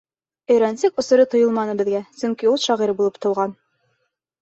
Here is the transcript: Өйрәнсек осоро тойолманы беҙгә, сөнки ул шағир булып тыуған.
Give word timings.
Өйрәнсек 0.55 1.01
осоро 1.03 1.27
тойолманы 1.35 1.77
беҙгә, 1.83 2.03
сөнки 2.25 2.53
ул 2.55 2.61
шағир 2.67 2.97
булып 3.01 3.25
тыуған. 3.27 3.59